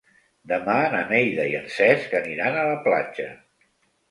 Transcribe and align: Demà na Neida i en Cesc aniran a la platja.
Demà 0.51 0.77
na 0.95 1.01
Neida 1.11 1.45
i 1.49 1.53
en 1.59 1.67
Cesc 1.75 2.17
aniran 2.21 2.59
a 2.63 2.65
la 2.71 2.81
platja. 2.89 3.29